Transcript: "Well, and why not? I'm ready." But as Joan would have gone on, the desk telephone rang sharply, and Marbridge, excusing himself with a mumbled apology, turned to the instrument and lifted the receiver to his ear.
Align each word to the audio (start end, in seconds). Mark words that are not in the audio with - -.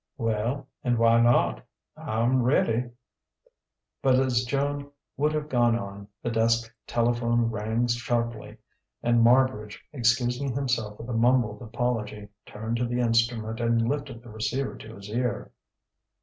"Well, 0.17 0.67
and 0.83 0.97
why 0.97 1.21
not? 1.21 1.63
I'm 1.95 2.41
ready." 2.41 2.89
But 4.01 4.15
as 4.15 4.43
Joan 4.45 4.89
would 5.15 5.31
have 5.31 5.47
gone 5.47 5.77
on, 5.77 6.07
the 6.23 6.31
desk 6.31 6.73
telephone 6.87 7.51
rang 7.51 7.85
sharply, 7.87 8.57
and 9.03 9.21
Marbridge, 9.23 9.79
excusing 9.93 10.55
himself 10.55 10.97
with 10.97 11.09
a 11.11 11.13
mumbled 11.13 11.61
apology, 11.61 12.29
turned 12.47 12.77
to 12.77 12.87
the 12.87 12.99
instrument 12.99 13.59
and 13.59 13.87
lifted 13.87 14.23
the 14.23 14.31
receiver 14.31 14.75
to 14.77 14.95
his 14.95 15.07
ear. 15.11 15.51